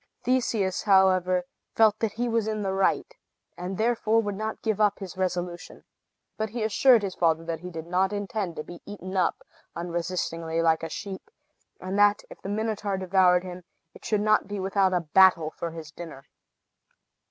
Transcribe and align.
Theseus, 0.23 0.81
however, 0.81 1.43
felt 1.75 1.99
that 1.99 2.13
he 2.13 2.27
was 2.27 2.47
in 2.47 2.63
the 2.63 2.73
right, 2.73 3.05
and 3.55 3.77
therefore 3.77 4.19
would 4.19 4.33
not 4.33 4.63
give 4.63 4.81
up 4.81 4.97
his 4.97 5.15
resolution. 5.15 5.83
But 6.37 6.49
he 6.49 6.63
assured 6.63 7.03
his 7.03 7.13
father 7.13 7.45
that 7.45 7.59
he 7.59 7.69
did 7.69 7.85
not 7.85 8.11
intend 8.11 8.55
to 8.55 8.63
be 8.63 8.81
eaten 8.87 9.15
up, 9.15 9.43
unresistingly, 9.75 10.59
like 10.63 10.81
a 10.81 10.89
sheep, 10.89 11.29
and 11.79 11.99
that, 11.99 12.23
if 12.31 12.41
the 12.41 12.49
Minotaur 12.49 12.97
devoured 12.97 13.43
him, 13.43 13.63
it 13.93 14.03
should 14.03 14.21
not 14.21 14.47
be 14.47 14.59
without 14.59 14.91
a 14.91 15.01
battle 15.01 15.51
for 15.51 15.69
his 15.69 15.91
dinner. 15.91 16.25